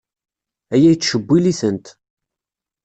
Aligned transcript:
Aya 0.73 0.89
yettcewwil-itent. 0.91 1.85